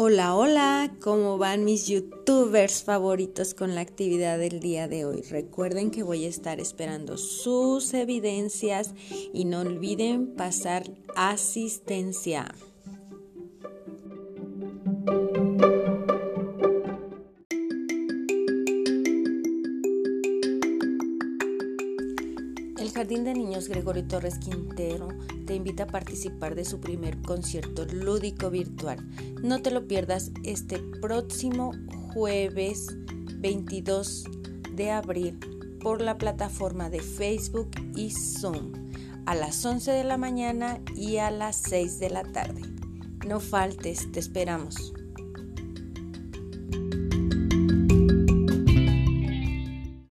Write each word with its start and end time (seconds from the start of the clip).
Hola, 0.00 0.36
hola, 0.36 0.92
¿cómo 1.02 1.38
van 1.38 1.64
mis 1.64 1.88
youtubers 1.88 2.84
favoritos 2.84 3.52
con 3.52 3.74
la 3.74 3.80
actividad 3.80 4.38
del 4.38 4.60
día 4.60 4.86
de 4.86 5.04
hoy? 5.04 5.22
Recuerden 5.22 5.90
que 5.90 6.04
voy 6.04 6.24
a 6.24 6.28
estar 6.28 6.60
esperando 6.60 7.18
sus 7.18 7.92
evidencias 7.94 8.94
y 9.34 9.44
no 9.44 9.62
olviden 9.62 10.36
pasar 10.36 10.84
asistencia. 11.16 12.54
El 22.88 22.94
Jardín 22.94 23.24
de 23.24 23.34
Niños 23.34 23.68
Gregorio 23.68 24.08
Torres 24.08 24.38
Quintero 24.38 25.08
te 25.46 25.54
invita 25.54 25.82
a 25.82 25.88
participar 25.88 26.54
de 26.54 26.64
su 26.64 26.80
primer 26.80 27.20
concierto 27.20 27.84
lúdico 27.84 28.48
virtual. 28.48 29.06
No 29.42 29.60
te 29.60 29.70
lo 29.70 29.86
pierdas 29.86 30.30
este 30.42 30.78
próximo 30.78 31.72
jueves 32.14 32.86
22 33.40 34.24
de 34.72 34.90
abril 34.90 35.38
por 35.82 36.00
la 36.00 36.16
plataforma 36.16 36.88
de 36.88 37.00
Facebook 37.00 37.68
y 37.94 38.10
Zoom 38.10 38.72
a 39.26 39.34
las 39.34 39.62
11 39.66 39.92
de 39.92 40.04
la 40.04 40.16
mañana 40.16 40.80
y 40.96 41.18
a 41.18 41.30
las 41.30 41.56
6 41.56 42.00
de 42.00 42.08
la 42.08 42.22
tarde. 42.22 42.62
No 43.26 43.38
faltes, 43.38 44.10
te 44.12 44.18
esperamos. 44.18 44.94